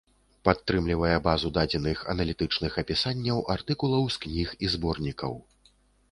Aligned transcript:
Падтрымлівае 0.47 1.17
базу 1.25 1.49
дадзеных 1.57 1.99
аналітычных 2.13 2.79
апісанняў 2.83 3.43
артыкулаў 3.55 4.03
з 4.15 4.23
кніг 4.23 4.55
і 4.65 4.71
зборнікаў. 4.77 5.37